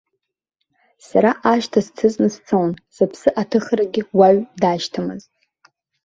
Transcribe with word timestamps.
Сара 1.07 1.31
ашҭа 1.51 1.81
сҭыҵны 1.85 2.29
сцон, 2.35 2.69
сыԥсы 2.95 3.29
аҭыхрагьы 3.41 4.01
уаҩ 4.17 4.37
дашьҭамызт. 4.61 5.31